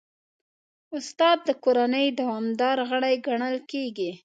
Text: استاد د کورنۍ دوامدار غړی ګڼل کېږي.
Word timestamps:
استاد 0.97 1.37
د 1.47 1.49
کورنۍ 1.63 2.07
دوامدار 2.19 2.77
غړی 2.89 3.15
ګڼل 3.27 3.57
کېږي. 3.71 4.11